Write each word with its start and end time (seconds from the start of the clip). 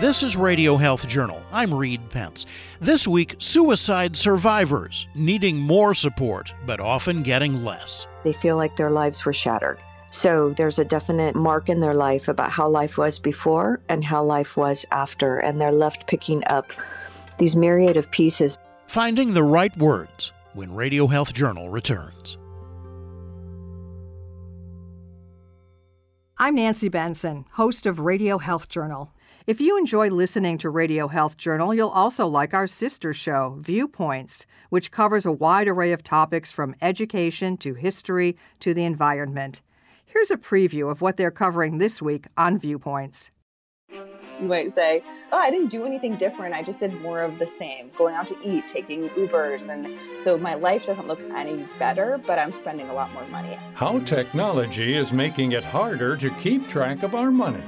This 0.00 0.24
is 0.24 0.36
Radio 0.36 0.76
Health 0.76 1.06
Journal. 1.06 1.40
I'm 1.52 1.72
Reed 1.72 2.10
Pence. 2.10 2.46
This 2.80 3.06
week, 3.06 3.36
suicide 3.38 4.16
survivors 4.16 5.06
needing 5.14 5.56
more 5.56 5.94
support, 5.94 6.52
but 6.66 6.80
often 6.80 7.22
getting 7.22 7.62
less. 7.62 8.08
They 8.24 8.32
feel 8.32 8.56
like 8.56 8.74
their 8.74 8.90
lives 8.90 9.24
were 9.24 9.32
shattered. 9.32 9.78
So 10.10 10.50
there's 10.50 10.80
a 10.80 10.84
definite 10.84 11.36
mark 11.36 11.68
in 11.68 11.78
their 11.78 11.94
life 11.94 12.26
about 12.26 12.50
how 12.50 12.68
life 12.68 12.98
was 12.98 13.20
before 13.20 13.80
and 13.88 14.02
how 14.02 14.24
life 14.24 14.56
was 14.56 14.84
after, 14.90 15.38
and 15.38 15.60
they're 15.60 15.70
left 15.70 16.08
picking 16.08 16.42
up 16.48 16.72
these 17.38 17.54
myriad 17.54 17.96
of 17.96 18.10
pieces. 18.10 18.58
Finding 18.88 19.32
the 19.32 19.44
right 19.44 19.76
words 19.76 20.32
when 20.54 20.74
Radio 20.74 21.06
Health 21.06 21.32
Journal 21.32 21.70
returns. 21.70 22.36
I'm 26.36 26.56
Nancy 26.56 26.88
Benson, 26.88 27.44
host 27.52 27.86
of 27.86 28.00
Radio 28.00 28.38
Health 28.38 28.68
Journal. 28.68 29.13
If 29.46 29.60
you 29.60 29.76
enjoy 29.76 30.08
listening 30.08 30.56
to 30.58 30.70
Radio 30.70 31.06
Health 31.06 31.36
Journal, 31.36 31.74
you'll 31.74 31.90
also 31.90 32.26
like 32.26 32.54
our 32.54 32.66
sister 32.66 33.12
show, 33.12 33.58
Viewpoints, 33.58 34.46
which 34.70 34.90
covers 34.90 35.26
a 35.26 35.32
wide 35.32 35.68
array 35.68 35.92
of 35.92 36.02
topics 36.02 36.50
from 36.50 36.74
education 36.80 37.58
to 37.58 37.74
history 37.74 38.38
to 38.60 38.72
the 38.72 38.86
environment. 38.86 39.60
Here's 40.06 40.30
a 40.30 40.38
preview 40.38 40.90
of 40.90 41.02
what 41.02 41.18
they're 41.18 41.30
covering 41.30 41.76
this 41.76 42.00
week 42.00 42.24
on 42.38 42.58
Viewpoints. 42.58 43.32
You 43.90 44.06
might 44.48 44.74
say, 44.74 45.04
Oh, 45.30 45.38
I 45.38 45.50
didn't 45.50 45.68
do 45.68 45.84
anything 45.84 46.16
different. 46.16 46.54
I 46.54 46.62
just 46.62 46.80
did 46.80 46.98
more 47.02 47.20
of 47.20 47.38
the 47.38 47.46
same, 47.46 47.90
going 47.98 48.14
out 48.14 48.26
to 48.28 48.38
eat, 48.42 48.66
taking 48.66 49.10
Ubers. 49.10 49.68
And 49.68 49.94
so 50.18 50.38
my 50.38 50.54
life 50.54 50.86
doesn't 50.86 51.06
look 51.06 51.20
any 51.36 51.68
better, 51.78 52.18
but 52.26 52.38
I'm 52.38 52.50
spending 52.50 52.88
a 52.88 52.94
lot 52.94 53.12
more 53.12 53.26
money. 53.26 53.58
How 53.74 53.98
technology 53.98 54.96
is 54.96 55.12
making 55.12 55.52
it 55.52 55.64
harder 55.64 56.16
to 56.16 56.30
keep 56.30 56.66
track 56.66 57.02
of 57.02 57.14
our 57.14 57.30
money. 57.30 57.62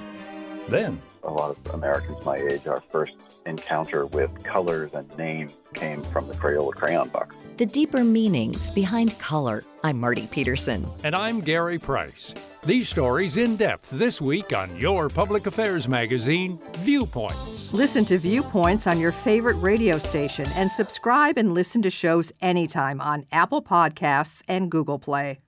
Then, 0.68 0.98
a 1.27 1.33
lot 1.33 1.51
of 1.51 1.75
Americans 1.75 2.25
my 2.25 2.37
age, 2.37 2.66
our 2.66 2.80
first 2.80 3.41
encounter 3.47 4.07
with 4.07 4.43
colors 4.45 4.93
and 4.95 5.19
names 5.19 5.60
came 5.74 6.02
from 6.05 6.29
the 6.29 6.35
Crayola 6.35 6.73
crayon 6.73 7.09
box. 7.09 7.37
The 7.57 7.66
deeper 7.66 8.05
meanings 8.05 8.71
behind 8.71 9.18
color. 9.18 9.65
I'm 9.85 10.01
Marty 10.01 10.27
Peterson. 10.29 10.87
And 11.05 11.15
I'm 11.15 11.41
Gary 11.41 11.79
Price. 11.79 12.35
These 12.65 12.88
stories 12.88 13.37
in 13.37 13.57
depth 13.57 13.91
this 13.91 14.21
week 14.21 14.52
on 14.52 14.77
your 14.77 15.09
public 15.09 15.46
affairs 15.46 15.87
magazine, 15.87 16.59
Viewpoints. 16.79 17.73
Listen 17.73 18.05
to 18.07 18.18
Viewpoints 18.18 18.87
on 18.87 18.99
your 18.99 19.13
favorite 19.13 19.57
radio 19.57 19.99
station 19.99 20.46
and 20.57 20.71
subscribe 20.71 21.38
and 21.38 21.55
listen 21.55 21.83
to 21.83 21.90
shows 21.90 22.33
anytime 22.43 23.01
on 23.01 23.27
Apple 23.30 23.63
Podcasts 23.63 24.43
and 24.49 24.71
Google 24.71 24.99
Play. 24.99 25.38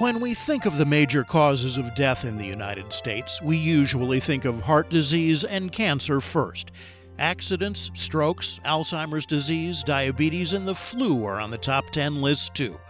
When 0.00 0.18
we 0.18 0.32
think 0.32 0.64
of 0.64 0.78
the 0.78 0.86
major 0.86 1.24
causes 1.24 1.76
of 1.76 1.94
death 1.94 2.24
in 2.24 2.38
the 2.38 2.46
United 2.46 2.90
States, 2.90 3.38
we 3.42 3.58
usually 3.58 4.18
think 4.18 4.46
of 4.46 4.62
heart 4.62 4.88
disease 4.88 5.44
and 5.44 5.70
cancer 5.70 6.22
first. 6.22 6.70
Accidents, 7.18 7.90
strokes, 7.92 8.58
Alzheimer's 8.64 9.26
disease, 9.26 9.82
diabetes, 9.82 10.54
and 10.54 10.66
the 10.66 10.74
flu 10.74 11.26
are 11.26 11.38
on 11.38 11.50
the 11.50 11.58
top 11.58 11.90
10 11.90 12.22
list 12.22 12.54
too. 12.54 12.80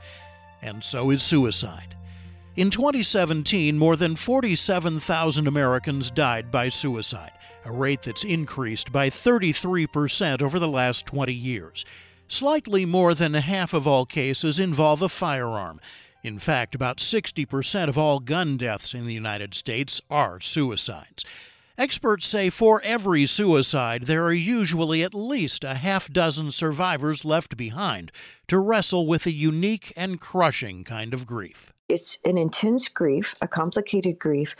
And 0.62 0.84
so 0.84 1.10
is 1.10 1.24
suicide. 1.24 1.96
In 2.54 2.70
2017, 2.70 3.76
more 3.76 3.96
than 3.96 4.14
47,000 4.14 5.48
Americans 5.48 6.12
died 6.12 6.52
by 6.52 6.68
suicide, 6.68 7.32
a 7.64 7.72
rate 7.72 8.02
that's 8.02 8.22
increased 8.22 8.92
by 8.92 9.10
33% 9.10 10.42
over 10.42 10.60
the 10.60 10.68
last 10.68 11.06
20 11.06 11.34
years. 11.34 11.84
Slightly 12.28 12.84
more 12.84 13.14
than 13.14 13.34
half 13.34 13.74
of 13.74 13.88
all 13.88 14.06
cases 14.06 14.60
involve 14.60 15.02
a 15.02 15.08
firearm. 15.08 15.80
In 16.22 16.38
fact, 16.38 16.74
about 16.74 16.98
60% 16.98 17.88
of 17.88 17.96
all 17.96 18.20
gun 18.20 18.56
deaths 18.56 18.94
in 18.94 19.06
the 19.06 19.14
United 19.14 19.54
States 19.54 20.00
are 20.10 20.38
suicides. 20.38 21.24
Experts 21.78 22.26
say 22.26 22.50
for 22.50 22.82
every 22.82 23.24
suicide, 23.24 24.02
there 24.02 24.24
are 24.26 24.34
usually 24.34 25.02
at 25.02 25.14
least 25.14 25.64
a 25.64 25.76
half 25.76 26.10
dozen 26.10 26.50
survivors 26.50 27.24
left 27.24 27.56
behind 27.56 28.12
to 28.48 28.58
wrestle 28.58 29.06
with 29.06 29.24
a 29.24 29.32
unique 29.32 29.90
and 29.96 30.20
crushing 30.20 30.84
kind 30.84 31.14
of 31.14 31.26
grief. 31.26 31.72
It's 31.88 32.18
an 32.24 32.36
intense 32.36 32.88
grief, 32.88 33.34
a 33.40 33.48
complicated 33.48 34.18
grief, 34.18 34.56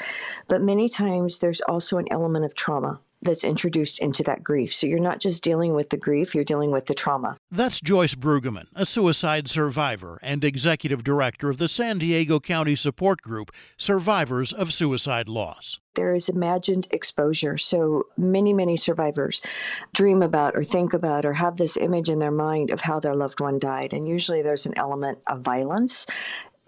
but 0.48 0.62
many 0.62 0.88
times 0.88 1.40
there's 1.40 1.60
also 1.60 1.98
an 1.98 2.06
element 2.10 2.46
of 2.46 2.54
trauma 2.54 3.00
that's 3.22 3.44
introduced 3.44 4.00
into 4.00 4.22
that 4.24 4.42
grief. 4.42 4.74
So 4.74 4.86
you're 4.86 4.98
not 4.98 5.20
just 5.20 5.42
dealing 5.42 5.74
with 5.74 5.90
the 5.90 5.96
grief, 5.96 6.34
you're 6.34 6.44
dealing 6.44 6.70
with 6.70 6.86
the 6.86 6.94
trauma. 6.94 7.36
That's 7.50 7.80
Joyce 7.80 8.14
Bruggeman, 8.14 8.66
a 8.74 8.86
suicide 8.86 9.48
survivor 9.48 10.18
and 10.22 10.44
executive 10.44 11.04
director 11.04 11.48
of 11.48 11.58
the 11.58 11.68
San 11.68 11.98
Diego 11.98 12.40
County 12.40 12.76
support 12.76 13.22
group 13.22 13.50
Survivors 13.76 14.52
of 14.52 14.72
Suicide 14.72 15.28
Loss. 15.28 15.78
There 15.94 16.14
is 16.14 16.28
imagined 16.28 16.86
exposure. 16.92 17.56
So 17.56 18.04
many, 18.16 18.52
many 18.52 18.76
survivors 18.76 19.42
dream 19.92 20.22
about 20.22 20.54
or 20.54 20.62
think 20.62 20.94
about 20.94 21.24
or 21.24 21.32
have 21.34 21.56
this 21.56 21.76
image 21.76 22.08
in 22.08 22.20
their 22.20 22.30
mind 22.30 22.70
of 22.70 22.82
how 22.82 23.00
their 23.00 23.16
loved 23.16 23.40
one 23.40 23.58
died. 23.58 23.92
And 23.92 24.08
usually 24.08 24.40
there's 24.40 24.66
an 24.66 24.78
element 24.78 25.18
of 25.26 25.40
violence 25.40 26.06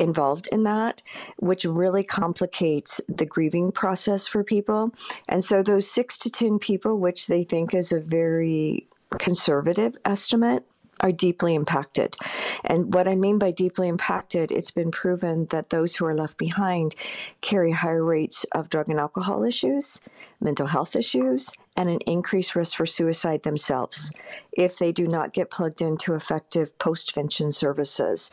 involved 0.02 0.48
in 0.52 0.64
that, 0.64 1.02
which 1.38 1.64
really 1.64 2.02
complicates 2.02 3.00
the 3.08 3.24
grieving 3.24 3.72
process 3.72 4.26
for 4.26 4.42
people. 4.44 4.92
And 5.28 5.42
so, 5.42 5.62
those 5.62 5.90
six 5.90 6.18
to 6.18 6.30
10 6.30 6.58
people, 6.58 6.98
which 6.98 7.28
they 7.28 7.44
think 7.44 7.74
is 7.74 7.92
a 7.92 8.00
very 8.00 8.88
conservative 9.18 9.96
estimate, 10.04 10.64
are 11.02 11.12
deeply 11.12 11.54
impacted. 11.54 12.16
And 12.64 12.94
what 12.94 13.08
I 13.08 13.16
mean 13.16 13.38
by 13.38 13.50
deeply 13.50 13.88
impacted, 13.88 14.52
it's 14.52 14.70
been 14.70 14.92
proven 14.92 15.46
that 15.50 15.70
those 15.70 15.96
who 15.96 16.06
are 16.06 16.14
left 16.14 16.38
behind 16.38 16.94
carry 17.40 17.72
higher 17.72 18.04
rates 18.04 18.46
of 18.52 18.68
drug 18.68 18.88
and 18.88 19.00
alcohol 19.00 19.42
issues, 19.42 20.00
mental 20.40 20.68
health 20.68 20.94
issues, 20.94 21.50
and 21.76 21.88
an 21.88 21.98
increased 22.06 22.54
risk 22.54 22.76
for 22.76 22.86
suicide 22.86 23.42
themselves 23.42 24.12
if 24.52 24.78
they 24.78 24.92
do 24.92 25.08
not 25.08 25.32
get 25.32 25.50
plugged 25.50 25.82
into 25.82 26.14
effective 26.14 26.76
postvention 26.78 27.52
services. 27.52 28.30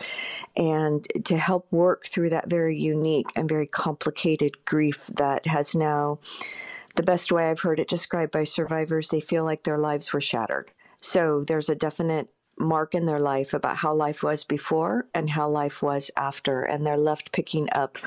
And 0.55 1.07
to 1.25 1.37
help 1.37 1.67
work 1.71 2.05
through 2.05 2.29
that 2.29 2.49
very 2.49 2.77
unique 2.77 3.31
and 3.35 3.49
very 3.49 3.65
complicated 3.65 4.63
grief 4.65 5.07
that 5.07 5.47
has 5.47 5.73
now, 5.73 6.19
the 6.95 7.03
best 7.03 7.31
way 7.31 7.49
I've 7.49 7.61
heard 7.61 7.79
it 7.79 7.87
described 7.87 8.31
by 8.31 8.43
survivors, 8.43 9.09
they 9.09 9.21
feel 9.21 9.45
like 9.45 9.63
their 9.63 9.77
lives 9.77 10.11
were 10.11 10.21
shattered. 10.21 10.71
So 11.01 11.43
there's 11.47 11.69
a 11.69 11.75
definite 11.75 12.27
mark 12.59 12.93
in 12.93 13.05
their 13.05 13.19
life 13.19 13.53
about 13.53 13.77
how 13.77 13.93
life 13.93 14.21
was 14.21 14.43
before 14.43 15.07
and 15.13 15.29
how 15.29 15.49
life 15.49 15.81
was 15.81 16.11
after, 16.15 16.61
and 16.61 16.85
they're 16.85 16.97
left 16.97 17.31
picking 17.31 17.67
up 17.71 17.97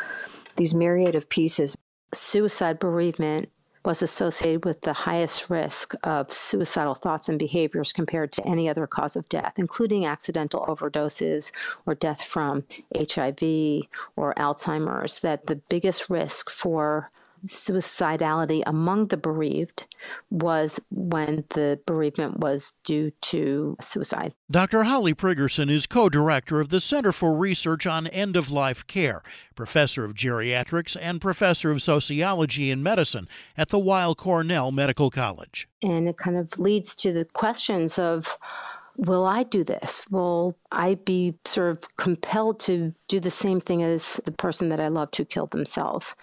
these 0.57 0.75
myriad 0.75 1.15
of 1.15 1.29
pieces. 1.29 1.77
Suicide 2.15 2.79
bereavement 2.79 3.49
was 3.85 4.03
associated 4.03 4.65
with 4.65 4.83
the 4.83 4.93
highest 4.93 5.51
risk 5.51 5.95
of 6.05 6.31
suicidal 6.31 6.95
thoughts 6.95 7.29
and 7.29 7.39
behaviors 7.39 7.93
compared 7.93 8.31
to 8.33 8.47
any 8.47 8.69
other 8.69 8.87
cause 8.87 9.17
of 9.17 9.29
death, 9.29 9.55
including 9.57 10.07
accidental 10.07 10.65
overdoses 10.67 11.51
or 11.84 11.95
death 11.95 12.23
from 12.23 12.65
HIV 12.97 13.89
or 14.15 14.34
Alzheimer's. 14.34 15.19
That 15.21 15.47
the 15.47 15.57
biggest 15.57 16.09
risk 16.09 16.49
for 16.49 17.11
suicidality 17.47 18.62
among 18.66 19.08
the 19.08 19.16
bereaved 19.16 19.86
was 20.30 20.80
when 20.91 21.44
the 21.50 21.80
bereavement 21.86 22.38
was 22.38 22.72
due 22.84 23.10
to 23.22 23.76
suicide. 23.80 24.34
Dr. 24.50 24.84
Holly 24.84 25.14
Prigerson 25.14 25.70
is 25.70 25.86
co 25.86 26.08
director 26.08 26.60
of 26.60 26.69
the 26.69 26.80
Center 26.80 27.12
for 27.12 27.36
Research 27.36 27.86
on 27.86 28.06
End 28.08 28.36
of 28.36 28.50
Life 28.50 28.86
Care, 28.86 29.22
professor 29.54 30.04
of 30.04 30.14
geriatrics, 30.14 30.97
and 31.00 31.20
professor 31.20 31.70
of 31.70 31.82
sociology 31.82 32.70
and 32.70 32.82
medicine 32.82 33.28
at 33.56 33.70
the 33.70 33.78
Weill 33.78 34.14
Cornell 34.14 34.72
Medical 34.72 35.10
College. 35.10 35.69
And 35.82 36.09
it 36.09 36.16
kind 36.19 36.36
of 36.36 36.59
leads 36.59 36.94
to 36.97 37.12
the 37.12 37.24
questions 37.24 37.98
of, 37.98 38.38
will 38.97 39.24
I 39.24 39.42
do 39.42 39.64
this? 39.64 40.04
Will 40.10 40.56
I 40.70 40.94
be 40.94 41.34
sort 41.44 41.70
of 41.70 41.97
compelled 41.97 42.60
to 42.60 42.94
do 43.09 43.20
the 43.20 43.30
same 43.30 43.60
thing 43.60 43.82
as 43.82 44.20
the 44.24 44.32
person 44.32 44.69
that 44.69 44.80
I 44.80 44.88
loved 44.88 45.16
who 45.16 45.24
killed 45.24 45.50
themselves? 45.50 46.15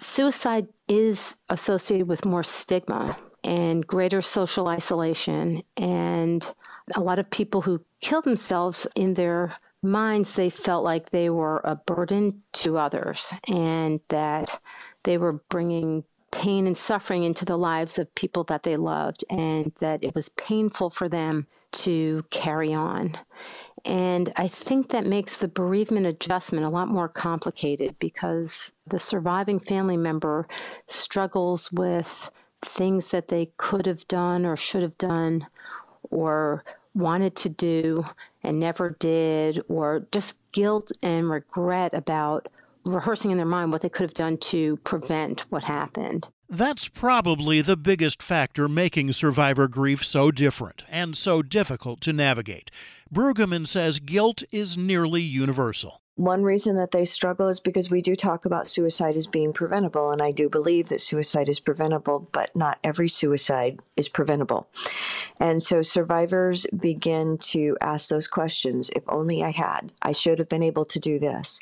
Suicide 0.00 0.66
is 0.88 1.36
associated 1.48 2.08
with 2.08 2.24
more 2.24 2.42
stigma 2.42 3.16
and 3.44 3.86
greater 3.86 4.20
social 4.20 4.68
isolation. 4.68 5.62
And 5.76 6.48
a 6.94 7.00
lot 7.00 7.18
of 7.18 7.30
people 7.30 7.62
who 7.62 7.84
kill 8.00 8.22
themselves 8.22 8.86
in 8.94 9.14
their 9.14 9.54
minds, 9.82 10.34
they 10.34 10.50
felt 10.50 10.84
like 10.84 11.10
they 11.10 11.30
were 11.30 11.60
a 11.64 11.76
burden 11.76 12.42
to 12.52 12.76
others 12.76 13.32
and 13.48 14.00
that 14.08 14.60
they 15.04 15.16
were 15.16 15.34
bringing 15.48 16.04
pain 16.30 16.66
and 16.66 16.76
suffering 16.76 17.24
into 17.24 17.44
the 17.44 17.58
lives 17.58 17.98
of 17.98 18.14
people 18.14 18.44
that 18.44 18.62
they 18.62 18.76
loved 18.76 19.24
and 19.30 19.72
that 19.80 20.04
it 20.04 20.14
was 20.14 20.28
painful 20.30 20.90
for 20.90 21.08
them 21.08 21.46
to 21.72 22.24
carry 22.30 22.72
on. 22.72 23.18
And 23.84 24.32
I 24.36 24.48
think 24.48 24.90
that 24.90 25.06
makes 25.06 25.36
the 25.36 25.48
bereavement 25.48 26.06
adjustment 26.06 26.64
a 26.64 26.70
lot 26.70 26.88
more 26.88 27.08
complicated 27.08 27.96
because 27.98 28.72
the 28.86 28.98
surviving 28.98 29.58
family 29.58 29.96
member 29.96 30.46
struggles 30.86 31.72
with 31.72 32.30
things 32.62 33.10
that 33.10 33.28
they 33.28 33.50
could 33.56 33.86
have 33.86 34.06
done 34.06 34.44
or 34.44 34.56
should 34.56 34.82
have 34.82 34.98
done 34.98 35.46
or 36.10 36.64
wanted 36.94 37.36
to 37.36 37.48
do 37.48 38.04
and 38.42 38.58
never 38.58 38.90
did, 38.98 39.62
or 39.68 40.06
just 40.12 40.38
guilt 40.52 40.90
and 41.02 41.30
regret 41.30 41.94
about 41.94 42.48
rehearsing 42.84 43.30
in 43.30 43.36
their 43.36 43.46
mind 43.46 43.70
what 43.70 43.82
they 43.82 43.88
could 43.88 44.02
have 44.02 44.14
done 44.14 44.36
to 44.38 44.76
prevent 44.78 45.42
what 45.50 45.64
happened. 45.64 46.28
That's 46.52 46.88
probably 46.88 47.60
the 47.60 47.76
biggest 47.76 48.20
factor 48.20 48.68
making 48.68 49.12
survivor 49.12 49.68
grief 49.68 50.04
so 50.04 50.32
different 50.32 50.82
and 50.88 51.16
so 51.16 51.42
difficult 51.42 52.00
to 52.00 52.12
navigate. 52.12 52.72
Bruggeman 53.08 53.68
says 53.68 54.00
guilt 54.00 54.42
is 54.50 54.76
nearly 54.76 55.22
universal. 55.22 56.02
One 56.20 56.42
reason 56.42 56.76
that 56.76 56.90
they 56.90 57.06
struggle 57.06 57.48
is 57.48 57.60
because 57.60 57.88
we 57.88 58.02
do 58.02 58.14
talk 58.14 58.44
about 58.44 58.68
suicide 58.68 59.16
as 59.16 59.26
being 59.26 59.54
preventable, 59.54 60.10
and 60.10 60.20
I 60.20 60.32
do 60.32 60.50
believe 60.50 60.90
that 60.90 61.00
suicide 61.00 61.48
is 61.48 61.60
preventable, 61.60 62.28
but 62.30 62.54
not 62.54 62.78
every 62.84 63.08
suicide 63.08 63.80
is 63.96 64.10
preventable. 64.10 64.68
And 65.38 65.62
so 65.62 65.80
survivors 65.80 66.66
begin 66.78 67.38
to 67.38 67.78
ask 67.80 68.10
those 68.10 68.28
questions 68.28 68.90
if 68.94 69.02
only 69.08 69.42
I 69.42 69.52
had, 69.52 69.92
I 70.02 70.12
should 70.12 70.38
have 70.40 70.50
been 70.50 70.62
able 70.62 70.84
to 70.84 70.98
do 70.98 71.18
this. 71.18 71.58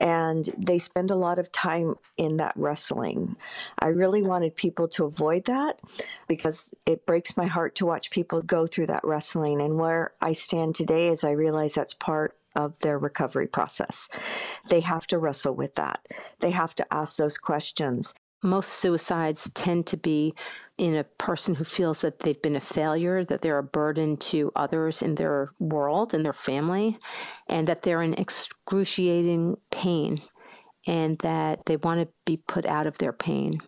And 0.00 0.50
they 0.58 0.80
spend 0.80 1.12
a 1.12 1.14
lot 1.14 1.38
of 1.38 1.52
time 1.52 1.94
in 2.16 2.38
that 2.38 2.54
wrestling. 2.56 3.36
I 3.78 3.86
really 3.86 4.20
wanted 4.20 4.56
people 4.56 4.88
to 4.88 5.04
avoid 5.04 5.44
that 5.44 5.78
because 6.26 6.74
it 6.86 7.06
breaks 7.06 7.36
my 7.36 7.46
heart 7.46 7.76
to 7.76 7.86
watch 7.86 8.10
people 8.10 8.42
go 8.42 8.66
through 8.66 8.88
that 8.88 9.04
wrestling. 9.04 9.60
And 9.60 9.78
where 9.78 10.12
I 10.20 10.32
stand 10.32 10.74
today 10.74 11.06
is 11.06 11.22
I 11.22 11.30
realize 11.30 11.74
that's 11.74 11.94
part 11.94 12.34
of 12.56 12.78
their 12.80 12.98
recovery 12.98 13.46
process. 13.46 14.08
They 14.68 14.80
have 14.80 15.06
to 15.08 15.18
wrestle 15.18 15.54
with 15.54 15.76
that. 15.76 16.06
They 16.40 16.50
have 16.50 16.74
to 16.76 16.86
ask 16.92 17.16
those 17.16 17.38
questions. 17.38 18.14
Most 18.42 18.70
suicides 18.74 19.50
tend 19.54 19.86
to 19.86 19.96
be 19.96 20.34
in 20.78 20.94
a 20.94 21.04
person 21.04 21.54
who 21.54 21.64
feels 21.64 22.02
that 22.02 22.20
they've 22.20 22.40
been 22.40 22.56
a 22.56 22.60
failure, 22.60 23.24
that 23.24 23.40
they're 23.40 23.58
a 23.58 23.62
burden 23.62 24.16
to 24.18 24.52
others 24.54 25.02
in 25.02 25.14
their 25.14 25.52
world 25.58 26.12
and 26.12 26.24
their 26.24 26.32
family, 26.32 26.98
and 27.48 27.66
that 27.66 27.82
they're 27.82 28.02
in 28.02 28.14
excruciating 28.14 29.56
pain 29.70 30.20
and 30.86 31.18
that 31.20 31.66
they 31.66 31.76
want 31.76 32.00
to 32.00 32.08
be 32.24 32.36
put 32.36 32.66
out 32.66 32.86
of 32.86 32.98
their 32.98 33.12
pain. 33.12 33.60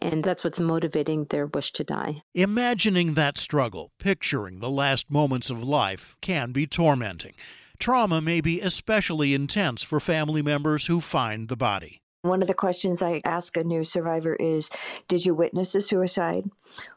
And 0.00 0.24
that's 0.24 0.42
what's 0.42 0.60
motivating 0.60 1.26
their 1.26 1.46
wish 1.46 1.72
to 1.72 1.84
die. 1.84 2.22
Imagining 2.34 3.14
that 3.14 3.38
struggle, 3.38 3.92
picturing 3.98 4.60
the 4.60 4.70
last 4.70 5.10
moments 5.10 5.50
of 5.50 5.62
life, 5.62 6.16
can 6.20 6.52
be 6.52 6.66
tormenting. 6.66 7.34
Trauma 7.80 8.20
may 8.20 8.42
be 8.42 8.60
especially 8.60 9.32
intense 9.32 9.82
for 9.82 10.00
family 10.00 10.42
members 10.42 10.86
who 10.86 11.00
find 11.00 11.48
the 11.48 11.56
body. 11.56 12.02
One 12.20 12.42
of 12.42 12.48
the 12.48 12.52
questions 12.52 13.02
I 13.02 13.22
ask 13.24 13.56
a 13.56 13.64
new 13.64 13.84
survivor 13.84 14.34
is 14.34 14.68
Did 15.08 15.24
you 15.24 15.34
witness 15.34 15.74
a 15.74 15.80
suicide 15.80 16.50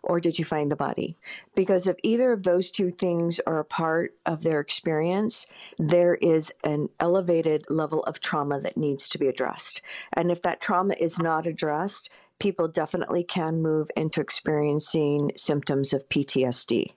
or 0.04 0.20
did 0.20 0.38
you 0.38 0.44
find 0.44 0.70
the 0.70 0.76
body? 0.76 1.16
Because 1.56 1.88
if 1.88 1.96
either 2.04 2.34
of 2.34 2.44
those 2.44 2.70
two 2.70 2.92
things 2.92 3.40
are 3.48 3.60
a 3.60 3.66
part 3.66 4.14
of 4.26 4.44
their 4.44 4.60
experience, 4.60 5.48
there 5.80 6.16
is 6.16 6.52
an 6.66 6.90
elevated 7.00 7.64
level 7.70 8.04
of 8.04 8.20
trauma 8.20 8.60
that 8.60 8.76
needs 8.76 9.08
to 9.08 9.18
be 9.18 9.30
addressed. 9.30 9.82
And 10.12 10.30
if 10.30 10.42
that 10.42 10.60
trauma 10.60 10.96
is 11.00 11.18
not 11.18 11.48
addressed, 11.48 12.10
people 12.40 12.68
definitely 12.68 13.24
can 13.24 13.62
move 13.62 13.90
into 13.96 14.20
experiencing 14.20 15.32
symptoms 15.38 15.94
of 15.94 16.10
PTSD 16.10 16.92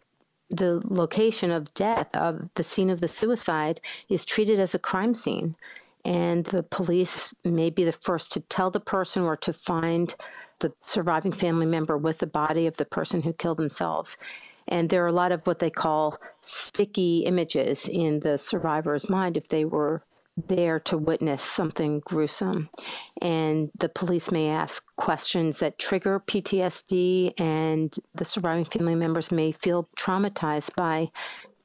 the 0.51 0.81
location 0.85 1.51
of 1.51 1.73
death, 1.75 2.09
of 2.15 2.49
the 2.55 2.63
scene 2.63 2.91
of 2.91 3.01
the 3.01 3.09
suicide, 3.09 3.81
is 4.09 4.25
treated 4.25 4.61
as 4.61 4.75
a 4.75 4.79
crime 4.79 5.15
scene. 5.15 5.57
And 6.05 6.45
the 6.47 6.63
police 6.63 7.35
may 7.45 7.71
be 7.71 7.83
the 7.85 7.93
first 7.93 8.33
to 8.33 8.41
tell 8.41 8.71
the 8.71 8.81
person 8.81 9.25
or 9.25 9.37
to 9.39 9.53
find 9.53 10.15
the 10.61 10.73
surviving 10.81 11.33
family 11.33 11.67
member 11.67 11.99
with 11.99 12.19
the 12.19 12.27
body 12.27 12.67
of 12.67 12.77
the 12.77 12.85
person 12.85 13.23
who 13.23 13.33
killed 13.33 13.59
themselves. 13.59 14.17
And 14.69 14.89
there 14.89 15.05
are 15.05 15.09
a 15.09 15.13
lot 15.13 15.33
of 15.33 15.47
what 15.47 15.59
they 15.59 15.71
call 15.71 16.19
sticky 16.43 17.21
images 17.21 17.89
in 17.89 18.21
the 18.21 18.39
survivor's 18.39 19.11
mind 19.11 19.37
if 19.37 19.49
they 19.49 19.65
were 19.65 20.03
there 20.37 20.79
to 20.81 20.99
witness 20.99 21.43
something 21.43 22.01
gruesome. 22.01 22.69
And 23.23 23.71
the 23.79 23.89
police 23.89 24.31
may 24.31 24.49
ask 24.49 24.85
questions 24.97 25.59
that 25.59 25.79
trigger 25.79 26.21
PTSD, 26.21 27.41
and 27.41 27.95
the 28.15 28.25
surviving 28.25 28.65
family 28.65 28.95
members 28.95 29.33
may 29.33 29.53
feel 29.53 29.89
traumatized 29.99 30.75
by 30.77 31.11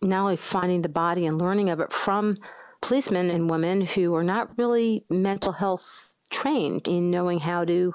not 0.01 0.21
only 0.21 0.38
finding 0.38 0.81
the 0.81 0.89
body 0.89 1.25
and 1.25 1.39
learning 1.39 1.69
of 1.69 1.79
it 1.79 1.91
from 1.94 2.38
policemen 2.81 3.29
and 3.29 3.50
women 3.50 3.81
who 3.81 4.15
are 4.15 4.23
not 4.23 4.57
really 4.57 5.06
mental 5.09 5.51
health 5.51 6.13
trained 6.31 6.88
in 6.88 7.12
knowing 7.12 7.39
how 7.39 7.63
to 7.66 7.94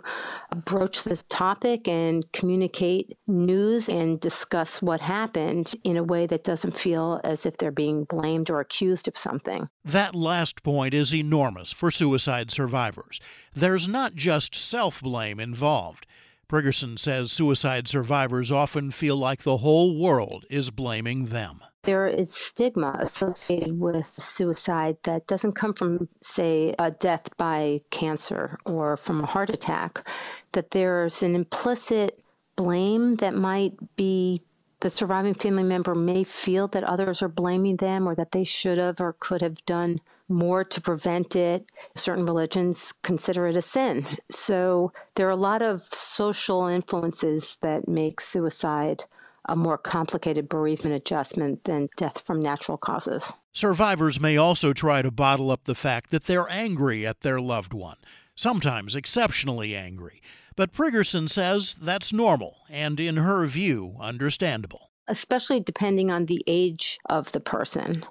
broach 0.64 1.02
this 1.02 1.24
topic 1.28 1.88
and 1.88 2.30
communicate 2.32 3.18
news 3.26 3.88
and 3.88 4.20
discuss 4.20 4.80
what 4.80 5.00
happened 5.00 5.74
in 5.82 5.96
a 5.96 6.04
way 6.04 6.26
that 6.26 6.44
doesn't 6.44 6.78
feel 6.78 7.20
as 7.24 7.44
if 7.44 7.56
they're 7.58 7.72
being 7.72 8.04
blamed 8.04 8.48
or 8.50 8.60
accused 8.60 9.08
of 9.08 9.18
something. 9.18 9.68
That 9.84 10.14
last 10.14 10.62
point 10.62 10.94
is 10.94 11.14
enormous 11.14 11.72
for 11.72 11.90
suicide 11.90 12.52
survivors. 12.52 13.18
There's 13.54 13.88
not 13.88 14.14
just 14.14 14.54
self 14.54 15.02
blame 15.02 15.40
involved. 15.40 16.06
Prigerson 16.48 16.96
says 16.96 17.32
suicide 17.32 17.88
survivors 17.88 18.52
often 18.52 18.92
feel 18.92 19.16
like 19.16 19.42
the 19.42 19.56
whole 19.56 19.98
world 19.98 20.44
is 20.48 20.70
blaming 20.70 21.26
them 21.26 21.60
there 21.86 22.06
is 22.06 22.34
stigma 22.34 22.98
associated 23.00 23.80
with 23.80 24.06
suicide 24.18 24.96
that 25.04 25.26
doesn't 25.26 25.52
come 25.52 25.72
from, 25.72 26.08
say, 26.34 26.74
a 26.78 26.90
death 26.90 27.28
by 27.38 27.80
cancer 27.90 28.58
or 28.66 28.96
from 28.96 29.22
a 29.22 29.26
heart 29.26 29.50
attack, 29.50 30.06
that 30.52 30.72
there's 30.72 31.22
an 31.22 31.34
implicit 31.34 32.22
blame 32.56 33.16
that 33.16 33.34
might 33.34 33.74
be 33.96 34.42
the 34.80 34.90
surviving 34.90 35.34
family 35.34 35.62
member 35.62 35.94
may 35.94 36.22
feel 36.22 36.68
that 36.68 36.84
others 36.84 37.22
are 37.22 37.28
blaming 37.28 37.76
them 37.76 38.06
or 38.06 38.14
that 38.14 38.32
they 38.32 38.44
should 38.44 38.76
have 38.78 39.00
or 39.00 39.14
could 39.18 39.40
have 39.40 39.64
done 39.64 40.00
more 40.28 40.64
to 40.64 40.80
prevent 40.80 41.34
it. 41.36 41.70
Certain 41.94 42.26
religions 42.26 42.92
consider 43.02 43.46
it 43.46 43.56
a 43.56 43.62
sin. 43.62 44.04
So 44.28 44.92
there 45.14 45.26
are 45.26 45.30
a 45.30 45.36
lot 45.36 45.62
of 45.62 45.82
social 45.92 46.66
influences 46.66 47.56
that 47.62 47.88
make 47.88 48.20
suicide 48.20 49.04
a 49.46 49.56
more 49.56 49.78
complicated 49.78 50.48
bereavement 50.48 50.94
adjustment 50.94 51.64
than 51.64 51.88
death 51.96 52.20
from 52.20 52.40
natural 52.40 52.76
causes. 52.76 53.32
Survivors 53.52 54.20
may 54.20 54.36
also 54.36 54.72
try 54.72 55.02
to 55.02 55.10
bottle 55.10 55.50
up 55.50 55.64
the 55.64 55.74
fact 55.74 56.10
that 56.10 56.24
they're 56.24 56.50
angry 56.50 57.06
at 57.06 57.20
their 57.20 57.40
loved 57.40 57.72
one, 57.72 57.96
sometimes 58.34 58.94
exceptionally 58.94 59.74
angry. 59.74 60.20
But 60.56 60.72
Prigerson 60.72 61.28
says 61.28 61.74
that's 61.74 62.12
normal 62.12 62.56
and, 62.70 62.98
in 62.98 63.16
her 63.18 63.46
view, 63.46 63.96
understandable. 64.00 64.90
Especially 65.08 65.60
depending 65.60 66.10
on 66.10 66.26
the 66.26 66.42
age 66.48 66.98
of 67.08 67.30
the 67.30 67.40
person. 67.40 68.04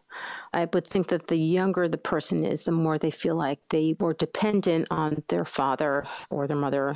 I 0.53 0.69
would 0.71 0.87
think 0.87 1.07
that 1.07 1.27
the 1.27 1.35
younger 1.35 1.89
the 1.89 1.97
person 1.97 2.45
is, 2.45 2.63
the 2.63 2.71
more 2.71 2.97
they 2.97 3.11
feel 3.11 3.35
like 3.35 3.59
they 3.69 3.95
were 3.99 4.13
dependent 4.13 4.87
on 4.89 5.23
their 5.27 5.43
father 5.43 6.05
or 6.29 6.47
their 6.47 6.55
mother. 6.55 6.95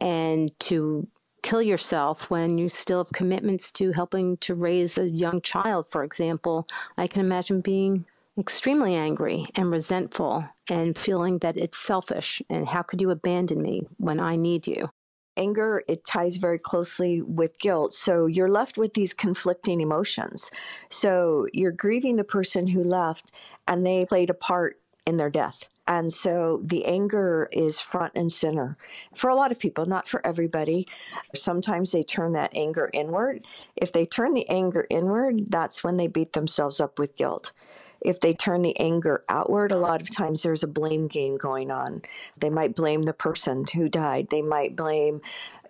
And 0.00 0.50
to 0.60 1.06
kill 1.42 1.62
yourself 1.62 2.30
when 2.30 2.58
you 2.58 2.68
still 2.68 3.04
have 3.04 3.12
commitments 3.12 3.70
to 3.72 3.92
helping 3.92 4.36
to 4.38 4.54
raise 4.54 4.98
a 4.98 5.08
young 5.08 5.40
child, 5.40 5.88
for 5.88 6.02
example, 6.04 6.66
I 6.96 7.06
can 7.06 7.20
imagine 7.20 7.60
being 7.60 8.04
extremely 8.38 8.94
angry 8.94 9.46
and 9.54 9.72
resentful 9.72 10.44
and 10.68 10.98
feeling 10.98 11.38
that 11.38 11.56
it's 11.56 11.78
selfish 11.78 12.42
and 12.50 12.68
how 12.68 12.82
could 12.82 13.00
you 13.00 13.10
abandon 13.10 13.62
me 13.62 13.86
when 13.96 14.20
I 14.20 14.36
need 14.36 14.66
you? 14.66 14.90
Anger, 15.38 15.82
it 15.86 16.04
ties 16.04 16.36
very 16.36 16.58
closely 16.58 17.20
with 17.20 17.58
guilt. 17.58 17.92
So 17.92 18.26
you're 18.26 18.48
left 18.48 18.78
with 18.78 18.94
these 18.94 19.12
conflicting 19.12 19.80
emotions. 19.80 20.50
So 20.90 21.46
you're 21.52 21.72
grieving 21.72 22.16
the 22.16 22.24
person 22.24 22.68
who 22.68 22.82
left 22.82 23.32
and 23.68 23.84
they 23.84 24.06
played 24.06 24.30
a 24.30 24.34
part 24.34 24.80
in 25.06 25.18
their 25.18 25.30
death. 25.30 25.68
And 25.88 26.12
so 26.12 26.60
the 26.64 26.84
anger 26.84 27.48
is 27.52 27.80
front 27.80 28.12
and 28.16 28.32
center 28.32 28.76
for 29.14 29.30
a 29.30 29.36
lot 29.36 29.52
of 29.52 29.58
people, 29.58 29.86
not 29.86 30.08
for 30.08 30.24
everybody. 30.26 30.86
Sometimes 31.34 31.92
they 31.92 32.02
turn 32.02 32.32
that 32.32 32.50
anger 32.54 32.90
inward. 32.92 33.44
If 33.76 33.92
they 33.92 34.04
turn 34.04 34.34
the 34.34 34.48
anger 34.48 34.86
inward, 34.90 35.46
that's 35.48 35.84
when 35.84 35.96
they 35.96 36.08
beat 36.08 36.32
themselves 36.32 36.80
up 36.80 36.98
with 36.98 37.16
guilt. 37.16 37.52
If 38.00 38.20
they 38.20 38.34
turn 38.34 38.62
the 38.62 38.78
anger 38.78 39.24
outward, 39.28 39.72
a 39.72 39.76
lot 39.76 40.02
of 40.02 40.10
times 40.10 40.42
there's 40.42 40.62
a 40.62 40.68
blame 40.68 41.08
game 41.08 41.36
going 41.36 41.70
on. 41.70 42.02
They 42.36 42.50
might 42.50 42.76
blame 42.76 43.02
the 43.02 43.12
person 43.12 43.64
who 43.74 43.88
died. 43.88 44.28
They 44.30 44.42
might 44.42 44.76
blame 44.76 45.22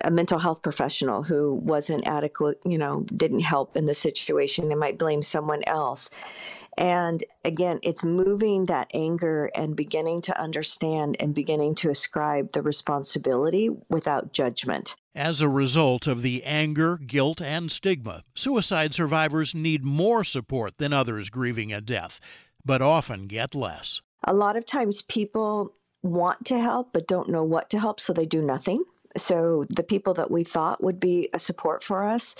a 0.02 0.10
mental 0.10 0.38
health 0.38 0.62
professional 0.62 1.22
who 1.22 1.54
wasn't 1.54 2.06
adequate, 2.06 2.58
you 2.64 2.78
know, 2.78 3.04
didn't 3.14 3.40
help 3.40 3.76
in 3.76 3.86
the 3.86 3.94
situation. 3.94 4.68
They 4.68 4.74
might 4.74 4.98
blame 4.98 5.22
someone 5.22 5.62
else. 5.66 6.10
And 6.78 7.24
again, 7.44 7.80
it's 7.82 8.04
moving 8.04 8.66
that 8.66 8.88
anger 8.92 9.50
and 9.54 9.74
beginning 9.74 10.20
to 10.22 10.38
understand 10.38 11.16
and 11.18 11.34
beginning 11.34 11.74
to 11.76 11.90
ascribe 11.90 12.52
the 12.52 12.62
responsibility 12.62 13.70
without 13.88 14.32
judgment. 14.32 14.94
As 15.14 15.40
a 15.40 15.48
result 15.48 16.06
of 16.06 16.20
the 16.20 16.44
anger, 16.44 16.98
guilt, 16.98 17.40
and 17.40 17.72
stigma, 17.72 18.22
suicide 18.34 18.92
survivors 18.94 19.54
need 19.54 19.84
more 19.84 20.24
support 20.24 20.76
than 20.76 20.92
others 20.92 21.30
grieving 21.30 21.72
a 21.72 21.80
death, 21.80 22.20
but 22.64 22.82
often 22.82 23.26
get 23.26 23.54
less. 23.54 24.02
A 24.24 24.34
lot 24.34 24.56
of 24.56 24.66
times 24.66 25.00
people 25.00 25.72
want 26.02 26.44
to 26.46 26.60
help 26.60 26.92
but 26.92 27.08
don't 27.08 27.30
know 27.30 27.42
what 27.42 27.70
to 27.70 27.80
help, 27.80 27.98
so 27.98 28.12
they 28.12 28.26
do 28.26 28.42
nothing 28.42 28.84
So 29.16 29.64
the 29.68 29.82
people 29.82 30.14
that 30.14 30.30
we 30.30 30.44
thought 30.44 30.82
would 30.82 31.00
be 31.00 31.28
a 31.32 31.38
support 31.38 31.82
for 31.82 32.04
us 32.04 32.34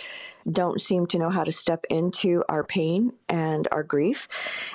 don't 0.50 0.80
seem 0.80 1.06
to 1.08 1.18
know 1.18 1.30
how 1.30 1.44
to 1.44 1.52
step 1.52 1.84
into 1.90 2.44
our 2.48 2.62
pain 2.64 3.12
and 3.28 3.66
our 3.72 3.82
grief. 3.82 4.28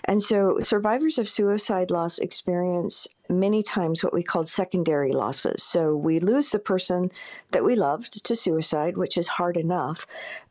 And 0.05 0.21
so 0.21 0.59
survivors 0.63 1.17
of 1.17 1.29
suicide 1.29 1.91
loss 1.91 2.19
experience 2.19 3.07
many 3.29 3.63
times 3.63 4.03
what 4.03 4.13
we 4.13 4.23
call 4.23 4.45
secondary 4.45 5.13
losses. 5.13 5.63
So 5.63 5.95
we 5.95 6.19
lose 6.19 6.51
the 6.51 6.59
person 6.59 7.11
that 7.51 7.63
we 7.63 7.75
loved 7.75 8.25
to 8.25 8.35
suicide, 8.35 8.97
which 8.97 9.17
is 9.17 9.29
hard 9.29 9.55
enough, 9.55 10.05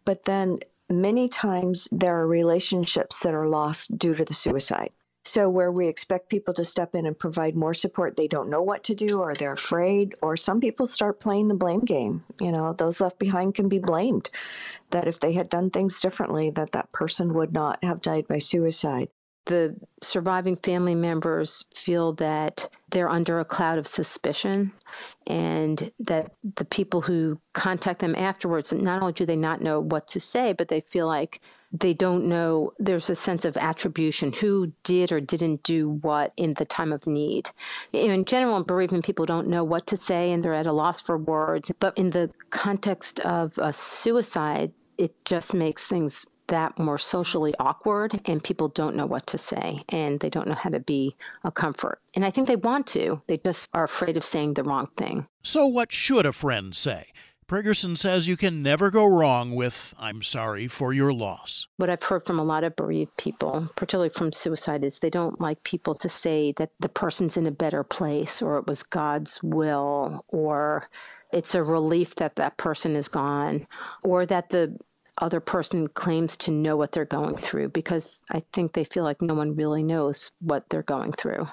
but 0.05 0.25
then 0.25 0.61
many 0.89 1.29
times 1.29 1.89
there 1.93 2.19
are 2.19 2.27
relationships 2.27 3.21
that 3.21 3.35
are 3.35 3.49
lost 3.49 3.97
due 3.99 4.15
to 4.15 4.25
the 4.25 4.35
suicide. 4.35 4.91
So, 5.23 5.51
where 5.51 5.71
we 5.71 5.87
expect 5.87 6.31
people 6.31 6.55
to 6.55 6.65
step 6.65 6.95
in 6.95 7.05
and 7.05 7.19
provide 7.19 7.55
more 7.55 7.75
support, 7.75 8.17
they 8.17 8.27
don't 8.27 8.49
know 8.49 8.63
what 8.63 8.83
to 8.85 8.95
do 8.95 9.21
or 9.21 9.35
they're 9.35 9.53
afraid, 9.53 10.15
or 10.23 10.37
some 10.37 10.61
people 10.61 10.87
start 10.87 11.21
playing 11.21 11.49
the 11.49 11.55
blame 11.55 11.81
game. 11.81 12.25
You 12.41 12.53
know, 12.53 12.73
those 12.73 13.01
left 13.01 13.19
behind 13.19 13.55
can 13.55 13.69
be 13.69 13.79
blamed 13.79 14.31
that 14.91 15.07
if 15.07 15.21
they 15.21 15.35
had 15.35 15.51
done 15.51 15.71
things 15.71 16.01
differently, 16.01 16.51
that 16.51 16.73
that 16.73 16.93
person 16.93 17.35
would 17.35 17.53
not 17.53 17.83
have 17.85 18.01
died 18.01 18.29
by 18.29 18.39
suicide. 18.39 19.09
The 19.47 19.77
surviving 20.01 20.57
family 20.57 20.95
members 20.95 21.65
feel 21.75 22.13
that 22.15 22.69
they're 22.91 23.09
under 23.09 23.41
a 23.41 23.45
cloud 23.45 23.79
of 23.79 23.87
suspicion 23.87 24.73
and 25.27 25.91
that 25.99 26.33
the 26.57 26.65
people 26.65 27.01
who 27.01 27.41
contact 27.53 28.01
them 28.01 28.15
afterwards, 28.17 28.73
not 28.73 29.01
only 29.01 29.13
do 29.13 29.27
they 29.27 29.37
not 29.37 29.61
know 29.61 29.81
what 29.81 30.07
to 30.09 30.21
say, 30.21 30.53
but 30.53 30.69
they 30.69 30.81
feel 30.81 31.07
like 31.07 31.41
they 31.73 31.95
don't 31.95 32.25
know 32.25 32.73
there's 32.79 33.11
a 33.11 33.15
sense 33.15 33.45
of 33.45 33.57
attribution 33.57 34.33
who 34.33 34.73
did 34.83 35.13
or 35.13 35.21
didn't 35.21 35.63
do 35.63 35.91
what 36.03 36.33
in 36.37 36.55
the 36.55 36.65
time 36.65 36.93
of 36.93 37.07
need. 37.07 37.49
In 37.93 38.25
general 38.25 38.65
bereavement 38.65 39.05
people 39.05 39.27
don't 39.27 39.47
know 39.47 39.63
what 39.63 39.87
to 39.89 39.97
say 39.97 40.33
and 40.33 40.43
they're 40.43 40.55
at 40.55 40.67
a 40.67 40.73
loss 40.73 41.01
for 41.01 41.17
words 41.17 41.71
but 41.79 41.97
in 41.97 42.11
the 42.11 42.31
context 42.51 43.21
of 43.21 43.57
a 43.59 43.73
suicide 43.73 44.73
it 44.99 45.15
just 45.25 45.55
makes 45.55 45.87
things 45.87 46.27
that 46.51 46.79
more 46.79 46.99
socially 46.99 47.55
awkward 47.59 48.21
and 48.27 48.45
people 48.45 48.69
don't 48.69 48.95
know 48.95 49.07
what 49.07 49.27
to 49.29 49.39
say 49.39 49.83
and 49.89 50.21
they 50.21 50.31
don't 50.31 50.47
know 50.47 50.55
how 50.55 50.71
to 50.71 50.81
be 50.81 51.17
a 51.43 51.51
comfort. 51.51 52.01
And 52.15 52.25
I 52.25 52.31
think 52.31 52.47
they 52.47 52.57
want 52.57 52.87
to, 52.89 53.23
they 53.27 53.39
just 53.39 53.69
are 53.73 53.85
afraid 53.85 54.17
of 54.17 54.25
saying 54.25 54.55
the 54.55 54.65
wrong 54.65 54.89
thing. 54.97 55.27
So, 55.43 55.67
what 55.67 55.93
should 55.93 56.27
a 56.27 56.33
friend 56.33 56.77
say? 56.77 57.07
Prigerson 57.51 57.99
says 57.99 58.29
you 58.29 58.37
can 58.37 58.63
never 58.63 58.93
go 58.93 59.05
wrong 59.05 59.57
with, 59.57 59.93
I'm 59.99 60.23
sorry 60.23 60.69
for 60.69 60.93
your 60.93 61.13
loss. 61.13 61.67
What 61.79 61.91
I've 61.91 62.05
heard 62.05 62.25
from 62.25 62.39
a 62.39 62.45
lot 62.45 62.63
of 62.63 62.77
bereaved 62.77 63.17
people, 63.17 63.69
particularly 63.75 64.11
from 64.11 64.33
suicide, 64.33 64.85
is 64.85 65.01
they 65.01 65.11
don't 65.11 65.41
like 65.41 65.65
people 65.65 65.97
to 65.97 66.09
say 66.09 66.53
that 66.59 66.71
the 66.79 66.89
person's 66.89 67.37
in 67.37 67.49
a 67.49 67.51
better 67.51 67.83
place 67.83 68.41
or 68.41 68.57
it 68.59 68.69
was 68.69 68.85
God's 68.85 69.43
will 69.43 70.25
or 70.29 70.89
it's 71.33 71.57
a 71.57 71.65
relief 71.65 72.15
that 72.17 72.37
that 72.37 72.57
person 72.57 72.95
is 72.95 73.09
gone 73.09 73.67
or 74.05 74.27
that 74.27 74.51
the 74.51 74.79
other 75.19 75.41
person 75.41 75.89
claims 75.89 76.37
to 76.39 76.51
know 76.51 76.77
what 76.77 76.93
they're 76.93 77.05
going 77.05 77.37
through 77.37 77.69
because 77.69 78.21
I 78.31 78.43
think 78.53 78.73
they 78.73 78.85
feel 78.85 79.05
like 79.05 79.23
no 79.23 79.35
one 79.35 79.55
really 79.55 79.83
knows 79.83 80.31
what 80.41 80.69
they're 80.69 80.83
going 80.83 81.13
through. 81.13 81.49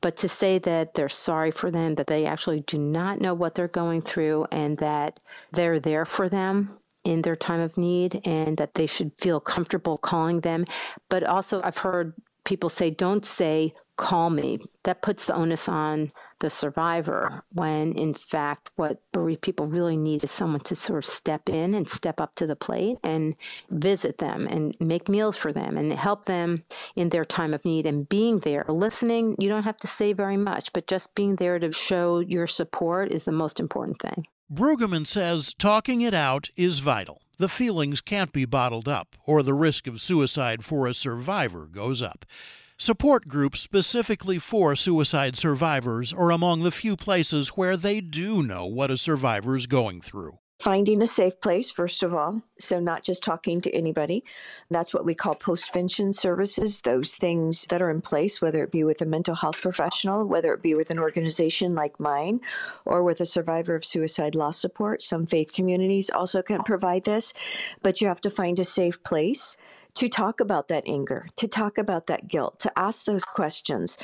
But 0.00 0.16
to 0.18 0.28
say 0.28 0.58
that 0.60 0.94
they're 0.94 1.08
sorry 1.08 1.50
for 1.50 1.70
them, 1.70 1.94
that 1.96 2.06
they 2.06 2.26
actually 2.26 2.60
do 2.60 2.78
not 2.78 3.20
know 3.20 3.34
what 3.34 3.54
they're 3.54 3.68
going 3.68 4.02
through, 4.02 4.46
and 4.50 4.78
that 4.78 5.20
they're 5.52 5.80
there 5.80 6.04
for 6.04 6.28
them 6.28 6.78
in 7.04 7.22
their 7.22 7.36
time 7.36 7.60
of 7.60 7.76
need, 7.76 8.20
and 8.24 8.56
that 8.56 8.74
they 8.74 8.86
should 8.86 9.12
feel 9.18 9.40
comfortable 9.40 9.98
calling 9.98 10.40
them. 10.40 10.64
But 11.08 11.24
also, 11.24 11.60
I've 11.62 11.78
heard 11.78 12.14
people 12.44 12.68
say, 12.68 12.90
don't 12.90 13.24
say, 13.24 13.74
call 14.02 14.30
me. 14.30 14.58
That 14.82 15.00
puts 15.00 15.26
the 15.26 15.34
onus 15.34 15.68
on 15.68 16.10
the 16.40 16.50
survivor 16.50 17.44
when 17.52 17.92
in 17.92 18.14
fact 18.14 18.72
what 18.74 19.00
bereaved 19.12 19.42
people 19.42 19.68
really 19.68 19.96
need 19.96 20.24
is 20.24 20.32
someone 20.32 20.60
to 20.62 20.74
sort 20.74 20.98
of 20.98 21.04
step 21.04 21.48
in 21.48 21.72
and 21.72 21.88
step 21.88 22.20
up 22.20 22.34
to 22.34 22.48
the 22.48 22.56
plate 22.56 22.98
and 23.04 23.36
visit 23.70 24.18
them 24.18 24.48
and 24.48 24.74
make 24.80 25.08
meals 25.08 25.36
for 25.36 25.52
them 25.52 25.78
and 25.78 25.92
help 25.92 26.24
them 26.24 26.64
in 26.96 27.10
their 27.10 27.24
time 27.24 27.54
of 27.54 27.64
need. 27.64 27.86
And 27.86 28.08
being 28.08 28.40
there 28.40 28.64
listening 28.68 29.36
you 29.38 29.48
don't 29.48 29.62
have 29.62 29.78
to 29.78 29.86
say 29.86 30.12
very 30.12 30.36
much 30.36 30.72
but 30.72 30.88
just 30.88 31.14
being 31.14 31.36
there 31.36 31.60
to 31.60 31.70
show 31.70 32.18
your 32.18 32.48
support 32.48 33.12
is 33.12 33.24
the 33.24 33.30
most 33.30 33.60
important 33.60 34.02
thing. 34.02 34.26
Bruggeman 34.52 35.06
says 35.06 35.54
talking 35.54 36.00
it 36.00 36.12
out 36.12 36.50
is 36.56 36.80
vital. 36.80 37.22
The 37.38 37.48
feelings 37.48 38.00
can't 38.00 38.32
be 38.32 38.46
bottled 38.46 38.88
up 38.88 39.14
or 39.26 39.44
the 39.44 39.54
risk 39.54 39.86
of 39.86 40.02
suicide 40.02 40.64
for 40.64 40.88
a 40.88 40.94
survivor 40.94 41.66
goes 41.66 42.02
up 42.02 42.24
Support 42.78 43.28
groups 43.28 43.60
specifically 43.60 44.38
for 44.38 44.74
suicide 44.74 45.36
survivors 45.36 46.12
are 46.12 46.30
among 46.30 46.62
the 46.62 46.70
few 46.70 46.96
places 46.96 47.50
where 47.50 47.76
they 47.76 48.00
do 48.00 48.42
know 48.42 48.66
what 48.66 48.90
a 48.90 48.96
survivor 48.96 49.56
is 49.56 49.66
going 49.66 50.00
through. 50.00 50.38
Finding 50.62 51.02
a 51.02 51.06
safe 51.06 51.40
place, 51.40 51.72
first 51.72 52.04
of 52.04 52.14
all. 52.14 52.40
So, 52.56 52.78
not 52.78 53.02
just 53.02 53.24
talking 53.24 53.60
to 53.62 53.74
anybody. 53.74 54.22
That's 54.70 54.94
what 54.94 55.04
we 55.04 55.12
call 55.12 55.34
postvention 55.34 56.14
services, 56.14 56.82
those 56.82 57.16
things 57.16 57.66
that 57.66 57.82
are 57.82 57.90
in 57.90 58.00
place, 58.00 58.40
whether 58.40 58.62
it 58.62 58.70
be 58.70 58.84
with 58.84 59.00
a 59.00 59.06
mental 59.06 59.34
health 59.34 59.60
professional, 59.60 60.24
whether 60.24 60.54
it 60.54 60.62
be 60.62 60.76
with 60.76 60.90
an 60.90 61.00
organization 61.00 61.74
like 61.74 61.98
mine, 61.98 62.40
or 62.84 63.02
with 63.02 63.20
a 63.20 63.26
survivor 63.26 63.74
of 63.74 63.84
suicide 63.84 64.36
loss 64.36 64.56
support. 64.56 65.02
Some 65.02 65.26
faith 65.26 65.52
communities 65.52 66.10
also 66.10 66.42
can 66.42 66.62
provide 66.62 67.04
this, 67.04 67.34
but 67.82 68.00
you 68.00 68.06
have 68.06 68.20
to 68.20 68.30
find 68.30 68.60
a 68.60 68.64
safe 68.64 69.02
place 69.02 69.56
to 69.94 70.08
talk 70.08 70.40
about 70.40 70.68
that 70.68 70.84
anger, 70.86 71.26
to 71.36 71.46
talk 71.46 71.78
about 71.78 72.06
that 72.06 72.28
guilt, 72.28 72.58
to 72.60 72.78
ask 72.78 73.06
those 73.06 73.24
questions 73.24 73.98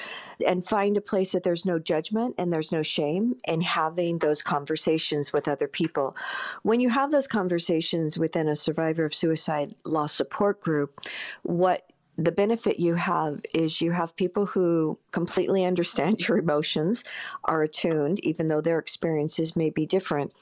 and 0.47 0.66
find 0.66 0.97
a 0.97 1.00
place 1.00 1.33
that 1.33 1.42
there's 1.42 1.64
no 1.64 1.78
judgment 1.78 2.35
and 2.38 2.52
there's 2.52 2.73
no 2.73 2.83
shame 2.83 3.37
in 3.47 3.62
having 3.62 4.18
those 4.18 4.42
conversations 4.42 5.33
with 5.33 5.49
other 5.49 5.68
people. 5.68 6.16
When 6.62 6.80
you 6.80 6.90
have 6.90 7.11
those 7.11 7.26
conversations 7.26 8.18
within 8.18 8.49
a 8.49 8.57
survivor 8.57 9.04
of 9.04 9.14
suicide 9.14 9.75
loss 9.85 10.12
support 10.12 10.61
group, 10.61 11.00
what 11.42 11.88
the 12.18 12.33
benefit 12.33 12.80
you 12.80 12.97
have 12.97 13.40
is 13.54 13.80
you 13.80 13.92
have 13.92 14.16
people 14.16 14.45
who 14.45 14.99
completely 15.12 15.64
understand 15.64 16.21
your 16.28 16.37
emotions, 16.37 17.04
are 17.45 17.62
attuned, 17.62 18.18
even 18.25 18.49
though 18.49 18.61
their 18.61 18.78
experiences 18.78 19.54
may 19.54 19.71
be 19.71 19.87
different. 19.87 20.33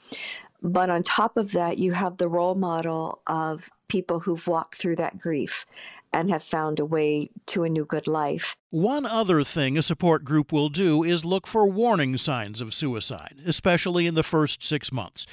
But 0.61 0.89
on 0.89 1.03
top 1.03 1.37
of 1.37 1.51
that, 1.51 1.77
you 1.77 1.93
have 1.93 2.17
the 2.17 2.27
role 2.27 2.55
model 2.55 3.21
of 3.27 3.69
people 3.87 4.21
who've 4.21 4.47
walked 4.47 4.75
through 4.75 4.95
that 4.97 5.19
grief 5.19 5.65
and 6.13 6.29
have 6.29 6.43
found 6.43 6.79
a 6.79 6.85
way 6.85 7.29
to 7.47 7.63
a 7.63 7.69
new 7.69 7.85
good 7.85 8.07
life. 8.07 8.55
One 8.69 9.05
other 9.05 9.43
thing 9.43 9.77
a 9.77 9.81
support 9.81 10.23
group 10.23 10.51
will 10.51 10.69
do 10.69 11.03
is 11.03 11.25
look 11.25 11.45
for 11.45 11.67
warning 11.67 12.17
signs 12.17 12.61
of 12.61 12.73
suicide, 12.73 13.41
especially 13.45 14.07
in 14.07 14.15
the 14.15 14.23
first 14.23 14.63
six 14.63 14.91
months. 14.91 15.25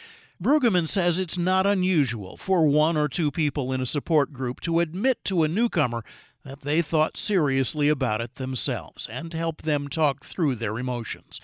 Bruggeman 0.43 0.89
says 0.89 1.19
it's 1.19 1.39
not 1.39 1.67
unusual 1.67 2.37
for 2.37 2.67
one 2.67 2.97
or 2.97 3.09
two 3.09 3.31
people 3.31 3.73
in 3.73 3.81
a 3.81 3.87
support 3.87 4.33
group 4.33 4.61
to 4.63 4.81
admit 4.81 5.25
to 5.25 5.43
a 5.43 5.49
newcomer 5.49 6.05
that 6.45 6.61
they 6.61 6.83
thought 6.83 7.17
seriously 7.17 7.89
about 7.89 8.21
it 8.21 8.35
themselves 8.35 9.09
and 9.11 9.33
help 9.33 9.63
them 9.63 9.89
talk 9.89 10.25
through 10.25 10.57
their 10.57 10.79
emotions. 10.79 11.41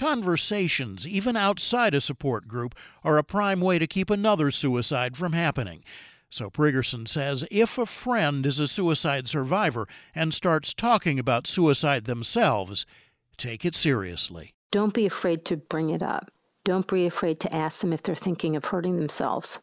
Conversations, 0.00 1.06
even 1.06 1.36
outside 1.36 1.92
a 1.92 2.00
support 2.00 2.48
group, 2.48 2.74
are 3.04 3.18
a 3.18 3.22
prime 3.22 3.60
way 3.60 3.78
to 3.78 3.86
keep 3.86 4.08
another 4.08 4.50
suicide 4.50 5.14
from 5.14 5.34
happening. 5.34 5.84
So 6.30 6.48
Prigerson 6.48 7.06
says 7.06 7.44
if 7.50 7.76
a 7.76 7.84
friend 7.84 8.46
is 8.46 8.58
a 8.58 8.66
suicide 8.66 9.28
survivor 9.28 9.86
and 10.14 10.32
starts 10.32 10.72
talking 10.72 11.18
about 11.18 11.46
suicide 11.46 12.06
themselves, 12.06 12.86
take 13.36 13.66
it 13.66 13.76
seriously. 13.76 14.54
Don't 14.70 14.94
be 14.94 15.04
afraid 15.04 15.44
to 15.44 15.58
bring 15.58 15.90
it 15.90 16.02
up. 16.02 16.30
Don't 16.64 16.86
be 16.86 17.04
afraid 17.04 17.38
to 17.40 17.54
ask 17.54 17.82
them 17.82 17.92
if 17.92 18.02
they're 18.02 18.14
thinking 18.14 18.56
of 18.56 18.64
hurting 18.64 18.96
themselves 18.96 19.60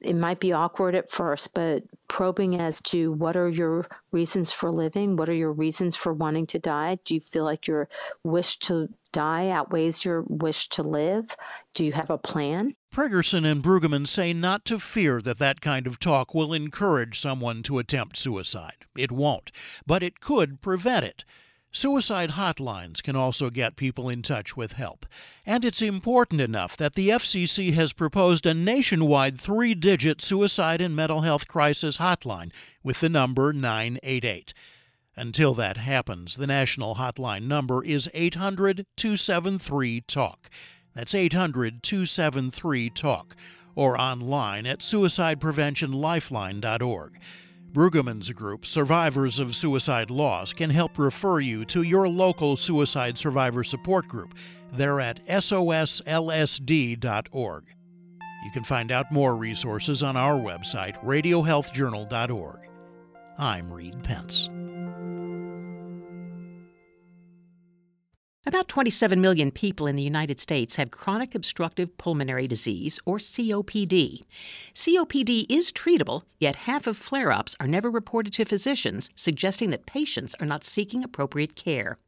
it 0.00 0.14
might 0.14 0.40
be 0.40 0.52
awkward 0.52 0.94
at 0.94 1.10
first, 1.10 1.54
but 1.54 1.82
probing 2.08 2.60
as 2.60 2.80
to 2.80 3.12
what 3.12 3.36
are 3.36 3.48
your 3.48 3.86
reasons 4.12 4.52
for 4.52 4.70
living? 4.70 5.16
What 5.16 5.28
are 5.28 5.34
your 5.34 5.52
reasons 5.52 5.96
for 5.96 6.12
wanting 6.12 6.46
to 6.48 6.58
die? 6.58 6.98
Do 7.04 7.14
you 7.14 7.20
feel 7.20 7.44
like 7.44 7.66
your 7.66 7.88
wish 8.22 8.58
to 8.60 8.88
die 9.12 9.48
outweighs 9.48 10.04
your 10.04 10.22
wish 10.28 10.68
to 10.70 10.82
live? 10.82 11.36
Do 11.74 11.84
you 11.84 11.92
have 11.92 12.10
a 12.10 12.18
plan? 12.18 12.76
Prigerson 12.94 13.44
and 13.44 13.62
Bruggeman 13.62 14.06
say 14.06 14.32
not 14.32 14.64
to 14.66 14.78
fear 14.78 15.20
that 15.22 15.38
that 15.38 15.60
kind 15.60 15.86
of 15.86 15.98
talk 15.98 16.34
will 16.34 16.52
encourage 16.52 17.18
someone 17.18 17.62
to 17.64 17.78
attempt 17.78 18.16
suicide. 18.16 18.86
It 18.96 19.12
won't, 19.12 19.50
but 19.86 20.02
it 20.02 20.20
could 20.20 20.60
prevent 20.60 21.04
it. 21.04 21.24
Suicide 21.70 22.30
hotlines 22.30 23.02
can 23.02 23.14
also 23.14 23.50
get 23.50 23.76
people 23.76 24.08
in 24.08 24.22
touch 24.22 24.56
with 24.56 24.72
help. 24.72 25.04
And 25.44 25.62
it's 25.64 25.82
important 25.82 26.40
enough 26.40 26.76
that 26.78 26.94
the 26.94 27.10
FCC 27.10 27.74
has 27.74 27.92
proposed 27.92 28.46
a 28.46 28.54
nationwide 28.54 29.38
three 29.38 29.74
digit 29.74 30.22
suicide 30.22 30.80
and 30.80 30.96
mental 30.96 31.20
health 31.20 31.46
crisis 31.46 31.98
hotline 31.98 32.50
with 32.82 33.00
the 33.00 33.10
number 33.10 33.52
988. 33.52 34.54
Until 35.14 35.52
that 35.54 35.76
happens, 35.76 36.36
the 36.36 36.46
national 36.46 36.94
hotline 36.94 37.42
number 37.42 37.84
is 37.84 38.08
800 38.14 38.86
273 38.96 40.00
TALK. 40.02 40.48
That's 40.94 41.14
800 41.14 41.82
273 41.82 42.88
TALK, 42.90 43.36
or 43.74 44.00
online 44.00 44.64
at 44.64 44.78
suicidepreventionlifeline.org. 44.78 47.18
Bruggeman's 47.72 48.30
group, 48.32 48.64
Survivors 48.64 49.38
of 49.38 49.54
Suicide 49.54 50.10
Loss, 50.10 50.54
can 50.54 50.70
help 50.70 50.98
refer 50.98 51.40
you 51.40 51.64
to 51.66 51.82
your 51.82 52.08
local 52.08 52.56
suicide 52.56 53.18
survivor 53.18 53.62
support 53.62 54.08
group. 54.08 54.34
They're 54.72 55.00
at 55.00 55.24
soslsd.org. 55.26 56.04
You 58.44 58.50
can 58.52 58.64
find 58.64 58.92
out 58.92 59.12
more 59.12 59.36
resources 59.36 60.02
on 60.02 60.16
our 60.16 60.36
website, 60.36 60.96
radiohealthjournal.org. 61.04 62.60
I'm 63.38 63.72
Reed 63.72 64.02
Pence. 64.02 64.48
About 68.48 68.66
27 68.66 69.20
million 69.20 69.50
people 69.50 69.86
in 69.86 69.94
the 69.94 70.02
United 70.02 70.40
States 70.40 70.76
have 70.76 70.90
chronic 70.90 71.34
obstructive 71.34 71.98
pulmonary 71.98 72.48
disease, 72.48 72.98
or 73.04 73.18
COPD. 73.18 74.22
COPD 74.74 75.44
is 75.50 75.70
treatable, 75.70 76.22
yet 76.38 76.56
half 76.56 76.86
of 76.86 76.96
flare 76.96 77.30
ups 77.30 77.54
are 77.60 77.66
never 77.66 77.90
reported 77.90 78.32
to 78.32 78.46
physicians, 78.46 79.10
suggesting 79.14 79.68
that 79.68 79.84
patients 79.84 80.34
are 80.40 80.46
not 80.46 80.64
seeking 80.64 81.04
appropriate 81.04 81.56
care. 81.56 81.98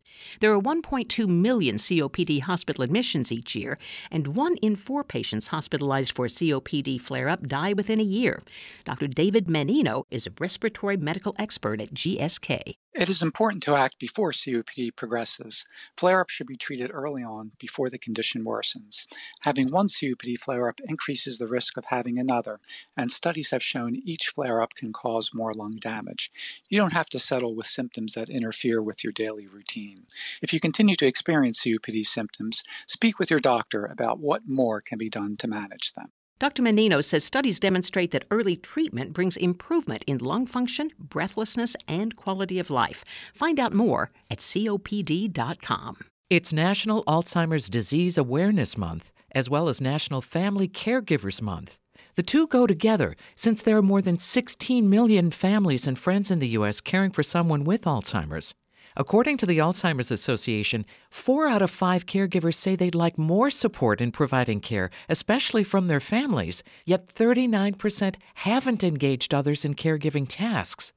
There 0.40 0.52
are 0.52 0.61
1.2 0.61 1.29
million 1.29 1.76
COPD 1.76 2.43
hospital 2.43 2.83
admissions 2.83 3.31
each 3.31 3.55
year, 3.55 3.79
and 4.11 4.29
one 4.29 4.57
in 4.57 4.76
four 4.76 5.05
patients 5.05 5.49
hospitalized 5.49 6.12
for 6.12 6.26
COPD 6.26 7.00
flare 7.00 7.29
up 7.29 7.47
die 7.47 7.73
within 7.73 8.00
a 8.00 8.05
year. 8.05 8.43
Dr. 8.85 9.07
David 9.07 9.49
Menino 9.49 10.07
is 10.11 10.26
a 10.26 10.33
respiratory 10.38 10.97
medical 10.97 11.35
expert 11.38 11.81
at 11.81 11.95
GSK. 11.95 12.76
It 12.93 13.09
is 13.09 13.23
important 13.23 13.62
to 13.64 13.76
act 13.76 14.00
before 14.00 14.33
COPD 14.33 14.97
progresses. 14.97 15.64
Flare 15.97 16.21
up 16.21 16.29
should 16.29 16.49
be 16.49 16.57
treated 16.57 16.90
early 16.93 17.23
on 17.23 17.52
before 17.59 17.88
the 17.88 17.99
condition 17.99 18.45
worsens. 18.45 19.07
Having 19.43 19.71
one 19.71 19.87
COPD 19.87 20.38
flare 20.40 20.69
up 20.69 20.81
increases 20.81 21.38
the 21.38 21.47
risk 21.47 21.76
of 21.76 21.85
having 21.87 22.19
another, 22.19 22.59
and 22.97 23.12
studies 23.12 23.52
have 23.52 23.62
shown 23.62 23.95
each 24.05 24.29
flare 24.29 24.61
up 24.61 24.75
can 24.75 24.93
cause 24.93 25.31
more 25.33 25.52
lung 25.55 25.76
damage. 25.76 26.33
You 26.69 26.79
don't 26.79 26.93
have 26.93 27.09
to 27.11 27.21
settle 27.21 27.55
with 27.55 27.67
symptoms 27.67 28.14
that 28.14 28.29
interfere 28.29 28.83
with 28.83 29.05
your 29.05 29.12
daily 29.12 29.47
routine. 29.47 30.00
If 30.42 30.52
you 30.52 30.61
continue 30.61 30.97
to 30.97 31.07
experience 31.07 31.62
COPD 31.62 32.04
symptoms, 32.04 32.62
speak 32.87 33.19
with 33.19 33.30
your 33.30 33.40
doctor 33.40 33.80
about 33.90 34.19
what 34.19 34.42
more 34.47 34.80
can 34.80 34.99
be 34.99 35.09
done 35.09 35.37
to 35.38 35.49
manage 35.49 35.92
them. 35.95 36.12
Dr. 36.40 36.62
Menino 36.62 37.02
says 37.02 37.23
studies 37.23 37.61
demonstrate 37.61 38.12
that 38.12 38.25
early 38.30 38.57
treatment 38.57 39.12
brings 39.12 39.37
improvement 39.37 40.04
in 40.07 40.16
lung 40.16 40.47
function, 40.47 40.90
breathlessness, 40.99 41.76
and 41.87 42.16
quality 42.16 42.59
of 42.59 42.71
life. 42.71 43.04
Find 43.35 43.61
out 43.61 43.75
more 43.75 44.11
at 44.30 44.38
copd.com. 44.38 45.99
It's 46.30 46.52
National 46.52 47.04
Alzheimer's 47.04 47.69
Disease 47.69 48.16
Awareness 48.16 48.78
Month, 48.78 49.12
as 49.33 49.50
well 49.50 49.69
as 49.69 49.83
National 49.83 50.23
Family 50.23 50.66
Caregivers 50.66 51.42
Month. 51.42 51.76
The 52.14 52.23
two 52.23 52.47
go 52.47 52.66
together 52.66 53.16
since 53.35 53.61
there 53.61 53.76
are 53.76 53.83
more 53.83 54.00
than 54.00 54.16
16 54.16 54.88
million 54.88 55.30
families 55.30 55.87
and 55.87 55.99
friends 55.99 56.30
in 56.30 56.38
the 56.38 56.49
U.S. 56.49 56.80
caring 56.80 57.11
for 57.11 57.23
someone 57.23 57.64
with 57.64 57.83
Alzheimer's. 57.83 58.54
According 58.97 59.37
to 59.38 59.47
the 59.47 59.59
Alzheimer's 59.59 60.11
Association, 60.11 60.85
four 61.11 61.47
out 61.47 61.62
of 61.62 61.70
five 61.70 62.06
caregivers 62.06 62.56
say 62.56 62.75
they'd 62.75 62.94
like 62.94 63.16
more 63.16 63.50
support 63.50 64.00
in 64.00 64.11
providing 64.11 64.61
care, 64.61 64.90
especially 65.09 65.62
from 65.62 65.87
their 65.87 66.00
families, 66.00 66.62
yet 66.85 67.06
39% 67.06 68.16
haven't 68.35 68.82
engaged 68.82 69.32
others 69.32 69.64
in 69.64 69.75
caregiving 69.75 70.26
tasks. 70.28 70.92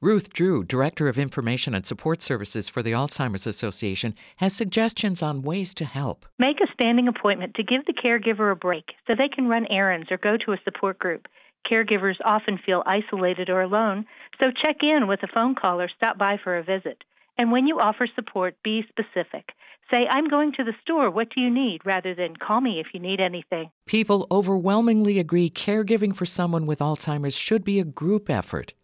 Ruth 0.00 0.32
Drew, 0.32 0.62
Director 0.62 1.08
of 1.08 1.18
Information 1.18 1.74
and 1.74 1.84
Support 1.84 2.22
Services 2.22 2.68
for 2.68 2.82
the 2.82 2.92
Alzheimer's 2.92 3.46
Association, 3.46 4.14
has 4.36 4.54
suggestions 4.54 5.22
on 5.22 5.42
ways 5.42 5.74
to 5.74 5.84
help. 5.84 6.26
Make 6.38 6.60
a 6.60 6.72
standing 6.72 7.08
appointment 7.08 7.54
to 7.54 7.64
give 7.64 7.84
the 7.84 7.92
caregiver 7.92 8.52
a 8.52 8.56
break 8.56 8.92
so 9.06 9.14
they 9.14 9.28
can 9.28 9.48
run 9.48 9.66
errands 9.70 10.10
or 10.10 10.18
go 10.18 10.36
to 10.36 10.52
a 10.52 10.60
support 10.64 10.98
group. 10.98 11.26
Caregivers 11.70 12.16
often 12.24 12.58
feel 12.64 12.82
isolated 12.86 13.50
or 13.50 13.60
alone, 13.60 14.06
so 14.40 14.50
check 14.64 14.76
in 14.82 15.08
with 15.08 15.22
a 15.22 15.28
phone 15.34 15.54
call 15.54 15.80
or 15.80 15.88
stop 15.88 16.16
by 16.16 16.38
for 16.42 16.56
a 16.56 16.62
visit. 16.62 17.02
And 17.38 17.52
when 17.52 17.66
you 17.66 17.78
offer 17.78 18.08
support, 18.14 18.56
be 18.64 18.84
specific. 18.88 19.50
Say, 19.90 20.06
I'm 20.10 20.28
going 20.28 20.52
to 20.54 20.64
the 20.64 20.74
store. 20.82 21.10
What 21.10 21.28
do 21.34 21.40
you 21.40 21.48
need? 21.48 21.80
rather 21.84 22.14
than 22.14 22.36
call 22.36 22.60
me 22.60 22.80
if 22.80 22.88
you 22.92 23.00
need 23.00 23.20
anything. 23.20 23.70
People 23.86 24.26
overwhelmingly 24.30 25.18
agree 25.18 25.48
caregiving 25.48 26.14
for 26.14 26.26
someone 26.26 26.66
with 26.66 26.80
Alzheimer's 26.80 27.36
should 27.36 27.64
be 27.64 27.80
a 27.80 27.84
group 27.84 28.28
effort. 28.28 28.74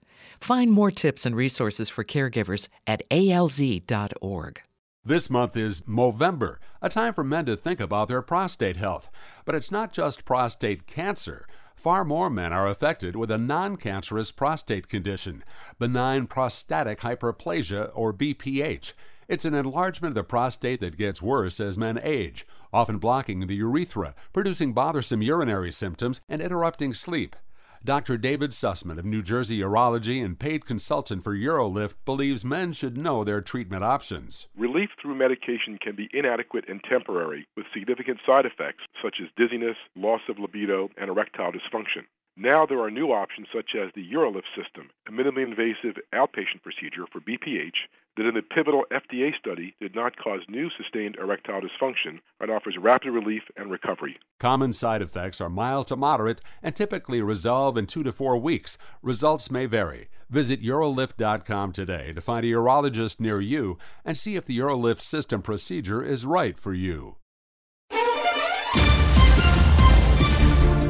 Find 0.41 0.71
more 0.71 0.91
tips 0.91 1.27
and 1.27 1.37
resources 1.37 1.89
for 1.91 2.05
caregivers 2.05 2.69
at 2.87 3.09
alz.org. 3.11 4.63
This 5.05 5.29
month 5.29 5.55
is 5.57 5.83
Movember, 5.83 6.57
a 6.81 6.89
time 6.89 7.13
for 7.13 7.25
men 7.25 7.45
to 7.47 7.57
think 7.57 7.81
about 7.81 8.09
their 8.09 8.23
prostate 8.23 8.77
health. 8.77 9.11
But 9.45 9.55
it's 9.55 9.71
not 9.71 9.93
just 9.93 10.25
prostate 10.25 10.87
cancer. 10.87 11.47
Far 11.85 12.03
more 12.03 12.31
men 12.31 12.51
are 12.51 12.67
affected 12.67 13.15
with 13.15 13.31
a 13.31 13.37
non 13.37 13.77
cancerous 13.77 14.33
prostate 14.33 14.89
condition, 14.89 15.45
benign 15.79 16.27
prostatic 16.27 17.01
hyperplasia, 17.01 17.91
or 17.93 18.11
BPH. 18.11 18.95
It's 19.29 19.45
an 19.45 19.53
enlargement 19.53 20.13
of 20.13 20.15
the 20.15 20.25
prostate 20.25 20.81
that 20.81 20.97
gets 20.97 21.21
worse 21.21 21.61
as 21.61 21.77
men 21.77 22.01
age, 22.03 22.47
often 22.73 22.97
blocking 22.97 23.47
the 23.47 23.57
urethra, 23.57 24.15
producing 24.33 24.73
bothersome 24.73 25.21
urinary 25.21 25.71
symptoms, 25.71 26.23
and 26.27 26.41
interrupting 26.41 26.95
sleep. 26.95 27.37
Dr. 27.85 28.17
David 28.17 28.53
Sussman 28.53 28.99
of 28.99 29.05
New 29.05 29.21
Jersey 29.21 29.61
Urology 29.61 30.25
and 30.25 30.39
paid 30.39 30.65
consultant 30.65 31.23
for 31.23 31.37
Urolift 31.37 31.97
believes 32.07 32.43
men 32.43 32.73
should 32.73 32.97
know 32.97 33.23
their 33.23 33.43
treatment 33.43 33.85
options. 33.85 34.49
Relief 34.57 34.89
through 35.03 35.15
medication 35.15 35.77
can 35.77 35.95
be 35.95 36.09
inadequate 36.15 36.65
and 36.67 36.81
temporary, 36.89 37.47
with 37.59 37.67
significant 37.75 38.21
side 38.27 38.47
effects 38.47 38.85
such 39.03 39.17
as 39.23 39.29
dizziness, 39.37 39.77
loss 39.97 40.23
of 40.31 40.39
libido, 40.39 40.89
and 40.97 41.11
erectile 41.11 41.53
dysfunction. 41.53 42.09
Now 42.39 42.65
there 42.65 42.81
are 42.81 42.91
new 42.91 43.13
options 43.13 43.49
such 43.55 43.77
as 43.77 43.93
the 43.95 44.11
Urolift 44.15 44.49
system, 44.57 44.89
a 45.07 45.13
minimally 45.13 45.45
invasive 45.45 46.01
outpatient 46.15 46.63
procedure 46.63 47.05
for 47.13 47.21
BPH 47.21 47.85
that 48.17 48.27
in 48.27 48.35
the 48.35 48.43
pivotal 48.43 48.85
FDA 48.93 49.37
study 49.39 49.75
did 49.81 49.95
not 49.95 50.17
cause 50.17 50.41
new 50.49 50.69
sustained 50.77 51.17
erectile 51.17 51.61
dysfunction 51.61 52.21
and 52.41 52.51
offers 52.51 52.77
rapid 52.81 53.11
relief 53.11 53.43
and 53.57 53.71
recovery. 53.71 54.17
Common 54.39 54.73
side 54.73 55.03
effects 55.03 55.41
are 55.41 55.49
mild 55.49 55.87
to 55.89 55.97
moderate 55.97 56.41
and 56.63 56.77
typically 56.77 57.21
resolve 57.21 57.77
in 57.77 57.87
two 57.87 58.03
to 58.03 58.13
four 58.13 58.37
weeks. 58.37 58.79
Results 59.03 59.51
may 59.51 59.67
vary. 59.67 60.09
Visit 60.31 60.63
Urolift.com 60.63 61.73
today 61.73 62.13
to 62.13 62.21
find 62.21 62.45
a 62.45 62.51
urologist 62.51 63.21
near 63.21 63.41
you 63.41 63.79
and 64.05 64.17
see 64.17 64.37
if 64.37 64.45
the 64.45 64.59
Urolift 64.59 65.01
system 65.01 65.43
procedure 65.43 66.03
is 66.03 66.27
right 66.27 66.59
for 66.59 66.73
you. 66.73 67.17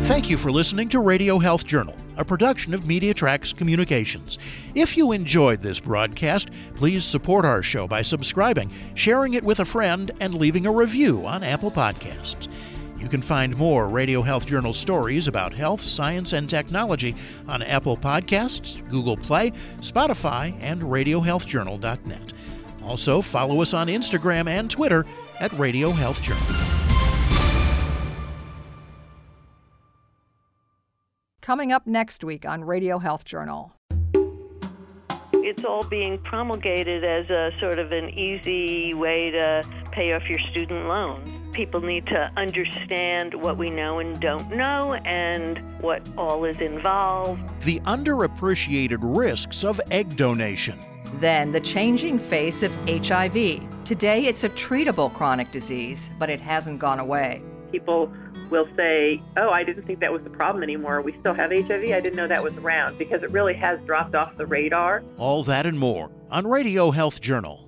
Thank 0.05 0.29
you 0.29 0.37
for 0.37 0.53
listening 0.53 0.91
to 0.91 1.01
Radio 1.01 1.39
Health 1.39 1.67
Journal, 1.67 1.97
a 2.19 2.25
production 2.27 2.75
of 2.75 2.85
MediaTracks 2.85 3.57
Communications. 3.57 4.37
If 4.75 4.99
you 4.99 5.13
enjoyed 5.13 5.63
this 5.63 5.81
broadcast, 5.81 6.51
please 6.75 7.07
support 7.07 7.47
our 7.47 7.63
show 7.63 7.89
by 7.89 8.03
subscribing, 8.03 8.71
sharing 8.95 9.33
it 9.33 9.43
with 9.43 9.61
a 9.61 9.65
friend, 9.65 10.11
and 10.21 10.35
leaving 10.35 10.67
a 10.67 10.71
review 10.71 11.27
on 11.27 11.43
Apple 11.43 11.71
Podcasts. 11.71 12.49
You 13.01 13.09
can 13.09 13.23
find 13.23 13.57
more 13.57 13.89
Radio 13.89 14.21
Health 14.21 14.45
Journal 14.45 14.75
stories 14.75 15.27
about 15.27 15.55
health, 15.55 15.81
science, 15.81 16.35
and 16.35 16.51
technology 16.51 17.17
on 17.49 17.63
Apple 17.63 17.97
Podcasts, 17.97 18.87
Google 18.91 19.17
Play, 19.17 19.53
Spotify, 19.79 20.55
and 20.61 20.83
RadioHealthJournal.net. 20.83 22.33
Also, 22.85 23.23
follow 23.23 23.63
us 23.63 23.73
on 23.73 23.87
Instagram 23.87 24.49
and 24.49 24.71
Twitter 24.71 25.07
at 25.41 25.51
Radio 25.59 25.93
Health 25.93 26.21
Journal. 26.21 26.64
Coming 31.45 31.73
up 31.73 31.87
next 31.87 32.25
week 32.25 32.47
on 32.49 32.65
Radio 32.65 32.99
Health 32.99 33.27
Journal. 33.27 33.75
It's 35.35 35.63
all 35.63 35.83
being 35.83 36.17
promulgated 36.21 37.05
as 37.05 37.29
a 37.29 37.51
sort 37.61 37.79
of 37.79 37.93
an 37.93 38.09
easy 38.19 38.95
way 38.95 39.31
to 39.31 39.63
pay 39.93 40.15
off 40.15 40.23
your 40.27 40.39
student 40.53 40.87
loan. 40.87 41.23
People 41.53 41.83
need 41.83 42.07
to 42.07 42.33
understand 42.39 43.35
what 43.35 43.59
we 43.59 43.69
know 43.69 43.99
and 43.99 44.19
don't 44.23 44.57
know 44.57 44.95
and 45.05 45.61
what 45.83 46.09
all 46.17 46.47
is 46.47 46.61
involved. 46.61 47.43
The 47.61 47.79
underappreciated 47.81 49.01
risks 49.03 49.65
of 49.65 49.79
egg 49.91 50.17
donation. 50.17 50.79
Then 51.21 51.53
the 51.53 51.61
changing 51.61 52.21
face 52.21 52.63
of 52.63 52.75
HIV. 52.89 53.85
Today 53.85 54.25
it's 54.29 54.45
a 54.45 54.49
treatable 54.49 55.13
chronic 55.13 55.51
disease, 55.51 56.09
but 56.19 56.31
it 56.31 56.41
hasn't 56.41 56.79
gone 56.79 57.01
away. 57.01 57.43
People 57.75 58.13
will 58.51 58.69
say, 58.77 59.21
Oh, 59.37 59.51
I 59.51 59.65
didn't 59.65 59.85
think 59.85 59.99
that 59.99 60.13
was 60.13 60.23
the 60.23 60.31
problem 60.31 60.63
anymore. 60.63 61.03
We 61.03 61.13
still 61.19 61.35
have 61.35 61.51
HIV. 61.51 61.71
I 61.91 61.99
didn't 61.99 62.15
know 62.15 62.29
that 62.29 62.45
was 62.45 62.55
around 62.55 62.99
because 62.99 63.25
it 63.25 63.33
really 63.33 63.55
has 63.55 63.81
dropped 63.85 64.15
off 64.15 64.37
the 64.37 64.47
radar. 64.47 65.03
All 65.19 65.43
that 65.43 65.67
and 65.67 65.77
more 65.77 66.09
on 66.31 66.47
Radio 66.47 66.93
Health 66.93 67.21
Journal. 67.21 67.64